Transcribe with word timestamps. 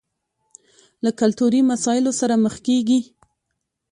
له 1.03 1.11
کلتوري 1.19 1.61
مسايلو 1.71 2.11
سره 2.19 2.35
مخ 2.43 2.55
کېږي. 2.67 2.99